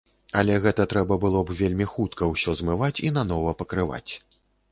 Але 0.39 0.53
гэта 0.63 0.85
трэба 0.93 1.17
было 1.25 1.39
б 1.49 1.57
вельмі 1.59 1.87
хутка 1.93 2.31
ўсё 2.31 2.55
змываць 2.61 2.93
і 3.09 3.13
нанова 3.21 3.51
пакрываць. 3.63 4.11